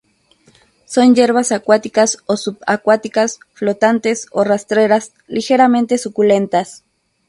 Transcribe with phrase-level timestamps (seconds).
[0.85, 6.83] Son hierbas acuáticas o subacuáticas, flotantes o rastreras, ligeramente suculentas.